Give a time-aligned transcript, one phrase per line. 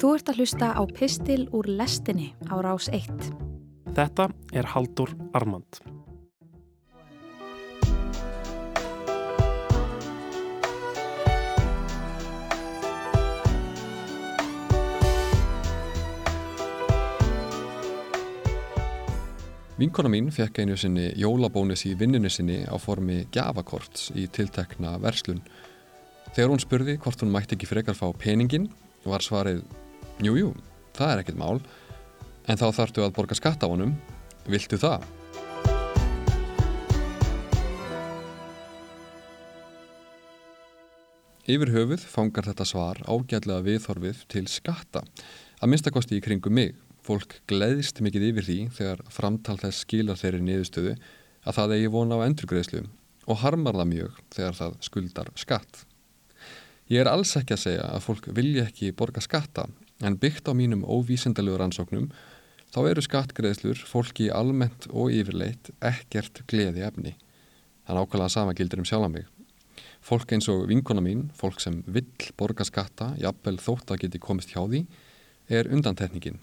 [0.00, 3.10] Þú ert að hlusta á Pistil úr lestinni á rás 1.
[3.92, 5.76] Þetta er Haldur Armand.
[19.76, 25.44] Vinkona mín fekk einu sinni jólabónus í vinnunni sinni á formi gafakorts í tiltekna verslun.
[26.32, 28.70] Þegar hún spurði hvort hún mætti ekki frekar fá peningin
[29.04, 29.60] var svarið
[30.20, 30.50] Jújú,
[30.96, 31.60] það er ekkert mál
[32.44, 33.94] en þá þartu að borga skatt á honum.
[34.50, 35.06] Viltu það?
[41.50, 45.02] Yfir höfuð fangar þetta svar ágætlega viðhorfið til skatta
[45.60, 50.42] að minnstakosti í kringum mig Fólk gleðist mikið yfir því þegar framtal þess skilar þeirri
[50.44, 50.96] niðurstöðu
[51.48, 52.82] að það eigi vona á endurgreðslu
[53.24, 55.84] og harmar það mjög þegar það skuldar skatt.
[56.92, 59.64] Ég er alls ekki að segja að fólk vilja ekki borga skatta
[60.04, 62.08] en byggt á mínum óvísendalögur ansóknum
[62.70, 67.16] þá eru skattgreðslur fólki almennt og yfirleitt ekkert gleði efni.
[67.84, 69.26] Það er ákvæmlega sama gildur um sjálf mig.
[70.00, 74.54] Fólk eins og vinkona mín, fólk sem vill borga skatta, jafnvel þótt að geti komist
[74.54, 74.84] hjá því,
[75.50, 76.38] er undantekningin.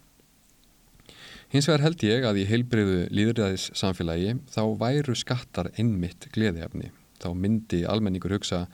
[1.47, 6.91] Hins vegar held ég að í heilbriðu líðræðis samfélagi þá væru skattar einmitt gleðiðefni.
[7.23, 8.65] Þá myndi almenningur hugsa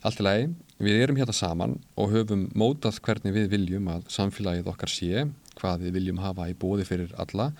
[0.00, 0.46] allt í lagi,
[0.82, 5.86] við erum hérna saman og höfum mótað hvernig við viljum að samfélagið okkar sé, hvað
[5.86, 7.52] við viljum hafa í bóði fyrir alla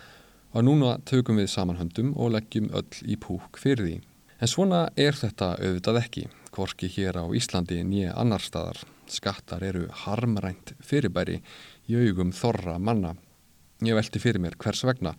[0.57, 3.97] og núna tökum við samanhöndum og leggjum öll í púk fyrir því.
[4.41, 8.83] En svona er þetta auðvitað ekki, hvorki hér á Íslandi nýja annar staðar.
[9.09, 11.41] Skattar eru harmrænt fyrirbæri
[11.89, 13.15] í augum þorra manna.
[13.85, 15.15] Ég velti fyrir mér hvers vegna.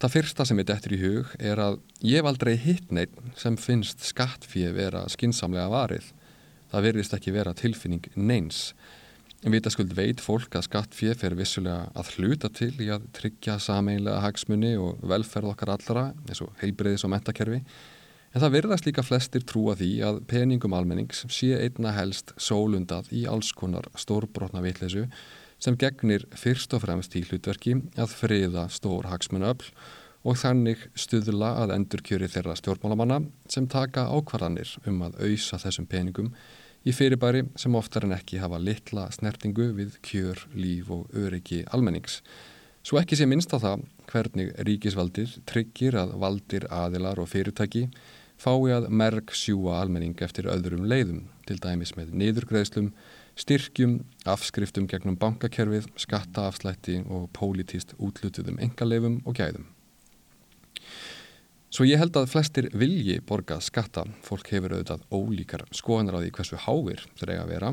[0.00, 3.58] Það fyrsta sem ég dettur í hug er að ég hef aldrei hitt neitt sem
[3.60, 6.06] finnst skattfíð vera skinsamlega varið.
[6.70, 8.70] Það verðist ekki vera tilfinning neins.
[9.40, 14.20] En vitaskuld veit fólk að skattfíð fer vissulega að hluta til í að tryggja sameinlega
[14.26, 17.62] hagsmunni og velferð okkar allara eins og heilbreyðis og metakerfi.
[18.30, 23.24] En það verðast líka flestir trúa því að peningum almennings sé einna helst sólundað í
[23.26, 25.08] alls konar stórbrotna vitleysu
[25.60, 29.72] sem gegnir fyrst og fremst í hlutverki að friða stór hagsmunöfl
[30.20, 36.32] og þannig stuðla að endurkjöri þeirra stjórnmálamanna sem taka ákvarðanir um að auðsa þessum peningum
[36.84, 42.20] í fyrirbæri sem oftar en ekki hafa litla snertingu við kjör, líf og öryggi almennings.
[42.84, 47.88] Svo ekki sé minnst á það hvernig ríkisvaldir tryggir að valdir aðilar og fyrirtæki
[48.40, 52.88] fái að merk sjúa almenning eftir öðrum leiðum, til dæmis með niðurgreðslum,
[53.40, 53.98] styrkjum,
[54.28, 59.68] afskriftum gegnum bankakerfið, skattaafslætti og pólitíst útlutuðum engalefum og gæðum.
[61.70, 66.30] Svo ég held að flestir vilji borga skatta, fólk hefur auðvitað ólíkar skoðanar á því
[66.34, 67.70] hversu háir þeir eiga að vera,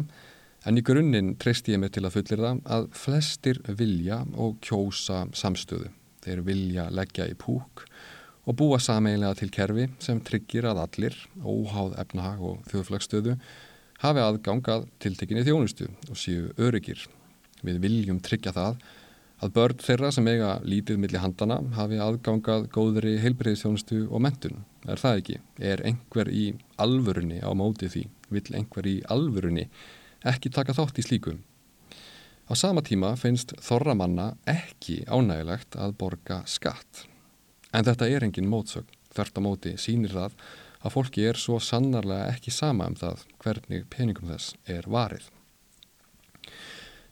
[0.69, 5.23] en í grunninn treyst ég mig til að fullir það að flestir vilja og kjósa
[5.33, 5.89] samstöðu.
[6.21, 7.87] Þeir vilja leggja í púk
[8.45, 13.33] og búa sameiginlega til kerfi sem tryggir að allir, óháð efnahag og þjóðflagstöðu,
[14.05, 17.01] hafi aðgangað tiltekinni þjónustu og séu öryggir.
[17.65, 18.77] Við viljum tryggja það
[19.43, 24.63] að börn þeirra sem eiga lítið millir handana hafi aðgangað góðri heilbreyðstjónustu og mentun.
[24.89, 25.37] Er það ekki?
[25.61, 26.47] Er einhver í
[26.81, 28.07] alvörunni á móti því?
[28.33, 29.67] Vill einhver í alvörunni
[30.27, 31.43] ekki taka þátt í slíkum?
[32.47, 37.05] Á sama tíma finnst þorramanna ekki ánægilegt að borga skatt.
[37.75, 38.89] En þetta er engin mótsögn.
[39.13, 40.35] Þvert á móti sínir það
[40.85, 45.25] að fólki er svo sannarlega ekki sama um það hvernig peningum þess er varið.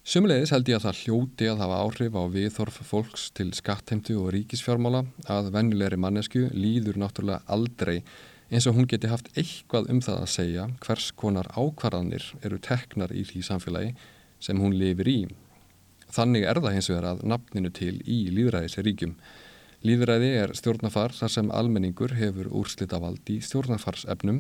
[0.05, 4.27] Sumulegis held ég að það hljóti að hafa áhrif á viðþorf fólks til skattheimtu og
[4.35, 5.01] ríkisfjármála
[5.33, 8.03] að vennilegri mannesku líður náttúrulega aldrei
[8.53, 13.15] eins og hún geti haft eitthvað um það að segja hvers konar ákvarðanir eru teknar
[13.17, 13.95] í því samfélagi
[14.45, 15.19] sem hún lifir í.
[16.13, 19.17] Þannig er það hins vegar að nafninu til í líðræðisríkjum
[19.85, 24.39] Líðræði er stjórnafar þar sem almenningur hefur úrslitavald í stjórnafarsefnum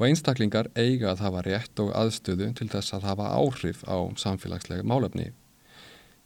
[0.00, 4.86] og einstaklingar eiga að hafa rétt og aðstöðu til þess að hafa áhrif á samfélagslega
[4.88, 5.28] málefni.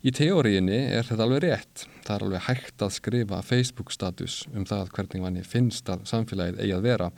[0.05, 1.87] Í teóriinni er þetta alveg rétt.
[2.05, 6.61] Það er alveg hægt að skrifa Facebook status um það hvernig manni finnst að samfélagið
[6.63, 7.09] eigi að vera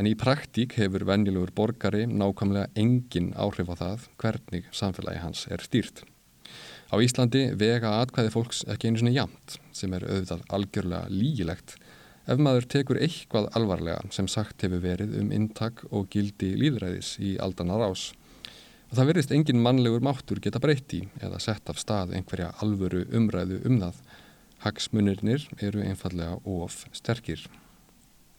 [0.00, 5.60] en í praktík hefur venjulegur borgari nákvæmlega engin áhrif á það hvernig samfélagi hans er
[5.66, 6.06] stýrt.
[6.88, 11.76] Á Íslandi vega atkvæði fólks ekki einu svona jamt sem er auðvitað algjörlega lígilegt
[12.26, 17.36] ef maður tekur eitthvað alvarlega sem sagt hefur verið um intak og gildi líðræðis í
[17.42, 18.10] aldanar ás.
[18.90, 23.62] Og það verðist engin mannlegur máttur geta breytti eða sett af stað einhverja alvöru umræðu
[23.68, 23.98] um það.
[24.62, 27.42] Hagsmunirnir eru einfallega of sterkir.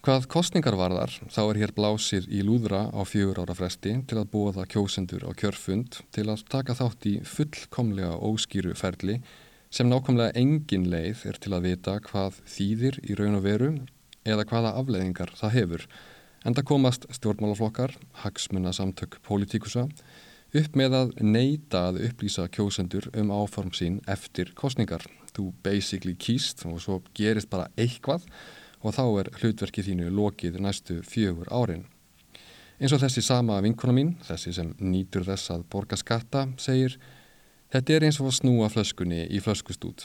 [0.03, 4.29] Hvað kostningar varðar þá er hér blásið í lúðra á fjögur ára fresti til að
[4.33, 9.21] bóða kjósendur á kjörfund til að taka þátt í fullkomlega óskýru ferli
[9.73, 13.69] sem nákvæmlega engin leið er til að vita hvað þýðir í raun og veru
[14.21, 15.85] eða hvaða afleðingar það hefur.
[16.45, 19.87] En það komast stjórnmálaflokkar, hagsmunna samtök pólitíkusa,
[20.53, 25.07] upp með að neyta að upplýsa kjósendur um áform sín eftir kostningar.
[25.33, 28.27] Þú basically kýst og svo gerist bara eitthvað
[28.83, 31.87] og þá er hlutverkið þínu lokið næstu fjögur árin.
[32.77, 36.99] Eins og þessi sama vinkona mín, þessi sem nýtur þess að borga skatta, segir
[37.73, 40.03] Þetta er eins og að snúa flöskunni í flöskustút.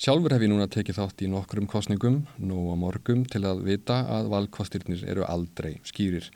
[0.00, 3.98] Sjálfur hef ég núna tekið þátt í nokkrum kostningum, nú á morgum, til að vita
[4.08, 6.30] að valkostyrnir eru aldrei skýrir.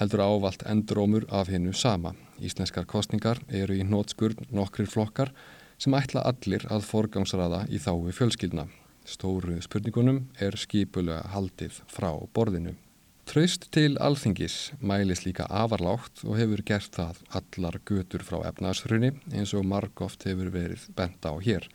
[0.00, 2.14] Heldur ávalt endurómur af hennu sama.
[2.40, 5.34] Íslenskar kostningar eru í nótskurn nokkrir flokkar
[5.76, 8.64] sem ætla allir að forgangsraða í þái fjölskyldna.
[9.04, 12.78] Stóru spurningunum er skipulega haldið frá borðinu.
[13.22, 19.52] Traust til alþingis mælis líka afarlátt og hefur gert það allar götur frá efnaðshrunni eins
[19.54, 21.68] og margóft hefur verið bent á hér.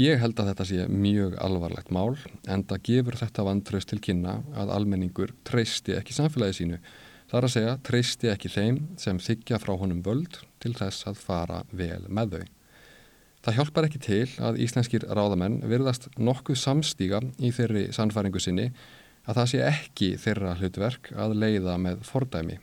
[0.00, 2.16] Ég held að þetta sé mjög alvarlegt mál
[2.48, 6.78] en það gefur þetta vantraust til kynna að almenningur treysti ekki samfélagi sínu.
[7.28, 11.20] Það er að segja treysti ekki þeim sem þykja frá honum völd til þess að
[11.20, 12.46] fara vel með þau.
[13.40, 18.70] Það hjálpar ekki til að íslenskir ráðamenn virðast nokkuð samstíga í þeirri sannfæringu sinni
[19.26, 22.58] að það sé ekki þeirra hlutverk að leiða með fordæmi.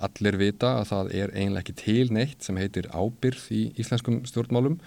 [0.00, 4.78] Allir vita að það er einlega ekki til neitt sem heitir ábyrð í íslenskum stjórnmálum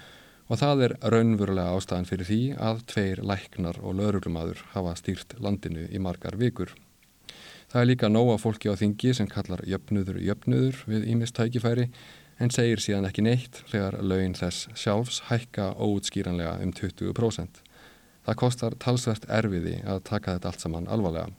[0.49, 5.85] og það er raunverulega ástæðan fyrir því að tveir læknar og lauruglumadur hafa stýrt landinu
[5.89, 6.73] í margar vikur.
[7.69, 11.87] Það er líka nóga fólki á þingi sem kallar jöfnuður jöfnuður við ímistækifæri
[12.41, 17.61] en segir síðan ekki neitt þegar laun þess sjálfs hækka óutskýranlega um 20%.
[18.23, 21.31] Það kostar talsvert erfiði að taka þetta allt saman alvarlega.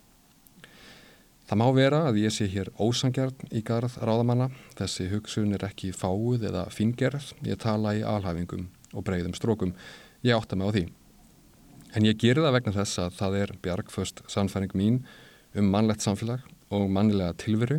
[1.45, 4.49] Það má vera að ég sé hér ósangjarn í garð ráðamanna,
[4.79, 9.75] þessi hugsun er ekki fáuð eða fingerð, ég tala í alhæfingum og breyðum strókum,
[10.25, 10.85] ég átta mig á því.
[11.95, 15.03] En ég gerir það vegna þess að það er bjargföst sannfæring mín
[15.55, 17.79] um mannlegt samfélag og mannilega tilveru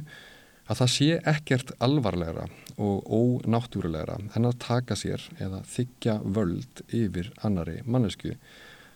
[0.66, 2.46] að það sé ekkert alvarlegra
[2.82, 8.38] og ónáttúrulegra en að taka sér eða þykja völd yfir annari mannesku.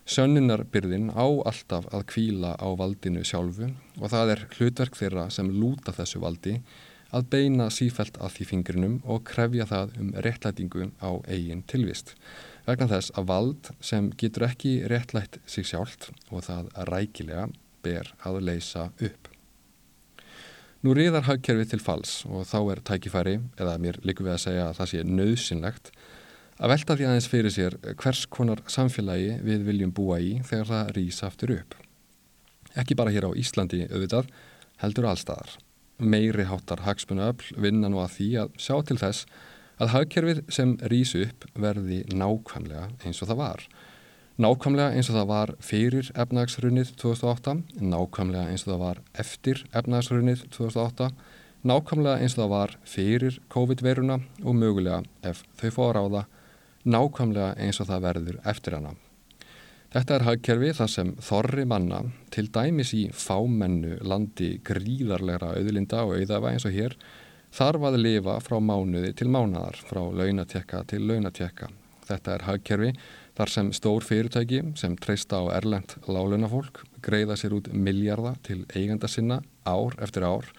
[0.10, 3.68] Sönnunarbyrðin á alltaf að kvíla á valdinu sjálfu
[4.00, 6.56] og það er hlutverk þeirra sem lúta þessu valdi
[7.14, 12.16] að beina sífælt að því fingrinum og krefja það um réttlætingu á eigin tilvist.
[12.66, 17.46] Vegna þess að vald sem getur ekki réttlætt sig sjálft og það rækilega
[17.86, 19.30] ber að leysa upp.
[20.82, 24.68] Nú riðar hagkerfið til fals og þá er tækifæri, eða mér likur við að segja
[24.70, 25.92] að það sé nöðsynlegt,
[26.60, 30.90] að velta því aðeins fyrir sér hvers konar samfélagi við viljum búa í þegar það
[30.98, 31.76] rýsa aftur upp.
[32.76, 34.28] Ekki bara hér á Íslandi auðvitað,
[34.84, 35.54] heldur allstaðar.
[36.00, 39.26] Meiri háttar hagsmunuöfl vinna nú að því að sjá til þess
[39.80, 43.64] að hagkerfið sem rýsu upp verði nákvæmlega eins og það var.
[44.40, 50.44] Nákvæmlega eins og það var fyrir efnagsrunnið 2008, nákvæmlega eins og það var eftir efnagsrunnið
[50.56, 51.10] 2008,
[51.68, 56.24] nákvæmlega eins og það var fyrir COVID-veruna og mögulega ef þau fá að ráða,
[56.90, 58.96] nákvæmlega eins og það verður eftir hana.
[59.90, 62.04] Þetta er hagkerfi þar sem þorri manna
[62.34, 66.98] til dæmis í fámennu landi gríðarlegra auðlinda og auðafa eins og hér
[67.56, 71.72] þarf að lifa frá mánuði til mánadar, frá launatekka til launatekka.
[72.10, 72.92] Þetta er hagkerfi
[73.40, 79.08] Þar sem stór fyrirtæki sem treysta á erlend lálunafólk greiða sér út miljarda til eigenda
[79.08, 80.50] sinna ár eftir ár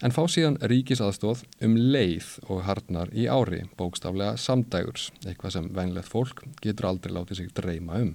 [0.00, 6.08] en fá síðan ríkisaðstóð um leið og harnar í ári, bókstaflega samdægurs, eitthvað sem venlegt
[6.08, 8.14] fólk getur aldrei látið sig dreyma um.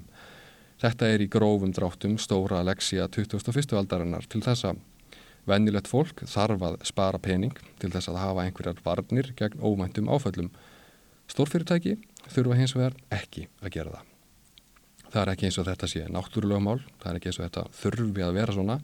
[0.82, 3.77] Þetta er í grófum dráttum stóra leksja 2001.
[3.80, 4.74] aldarinnar til þessa.
[5.46, 10.50] Venjulegt fólk þarf að spara pening til þess að hafa einhverjar varnir gegn ómæntum áföllum.
[11.32, 11.96] Stórfyrirtæki
[12.27, 14.12] þurfa hins vegar ekki að gera það.
[15.13, 18.25] Það er ekki eins og þetta sé náttúrulegumál, það er ekki eins og þetta þurfi
[18.25, 18.80] að vera svona,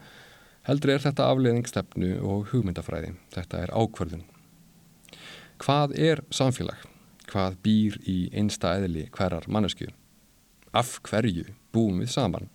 [0.68, 4.24] heldur er þetta afleðingstefnu og hugmyndafræði, þetta er ákvörðun.
[5.62, 6.88] Hvað er samfélag?
[7.32, 9.88] Hvað býr í einsta eðli hverjar mannesku?
[10.74, 12.50] Af hverju búum við saman?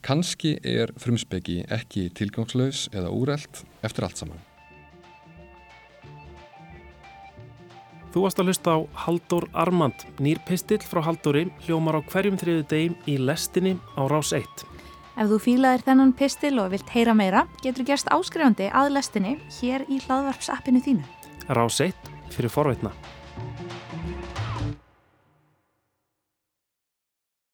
[0.00, 4.46] Kanski er frumspeki ekki tilgangslaus eða úrelt eftir allt saman.
[8.10, 12.64] Þú varst að hlusta á Haldur Armand, nýr pistill frá Halduri, hljómar á hverjum þriðu
[12.72, 14.64] degim í lestinni á Rás 1.
[15.20, 19.84] Ef þú fílaðir þennan pistil og vilt heyra meira, getur gerst áskrifandi að lestinni hér
[19.92, 21.04] í hlaðvarpsappinu þínu.
[21.52, 21.92] 1
[22.32, 22.94] fyrir forveitna.